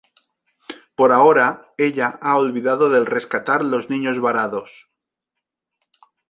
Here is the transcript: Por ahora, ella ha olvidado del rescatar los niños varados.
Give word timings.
Por 0.95 1.11
ahora, 1.11 1.75
ella 1.77 2.17
ha 2.23 2.35
olvidado 2.37 2.89
del 2.89 3.05
rescatar 3.05 3.63
los 3.63 3.91
niños 3.91 4.19
varados. 4.19 4.89